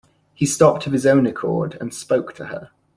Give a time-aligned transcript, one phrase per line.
[0.33, 2.71] He stopped of his own accord and spoke to her.